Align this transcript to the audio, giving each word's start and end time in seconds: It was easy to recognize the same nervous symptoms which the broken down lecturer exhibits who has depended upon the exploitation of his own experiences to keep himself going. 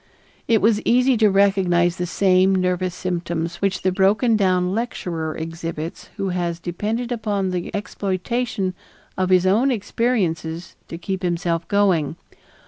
It 0.47 0.63
was 0.63 0.81
easy 0.81 1.15
to 1.17 1.29
recognize 1.29 1.97
the 1.97 2.07
same 2.07 2.55
nervous 2.55 2.95
symptoms 2.95 3.57
which 3.57 3.83
the 3.83 3.91
broken 3.91 4.35
down 4.35 4.73
lecturer 4.73 5.35
exhibits 5.37 6.09
who 6.17 6.29
has 6.29 6.59
depended 6.59 7.11
upon 7.11 7.51
the 7.51 7.69
exploitation 7.75 8.73
of 9.15 9.29
his 9.29 9.45
own 9.45 9.69
experiences 9.69 10.75
to 10.87 10.97
keep 10.97 11.21
himself 11.21 11.67
going. 11.67 12.15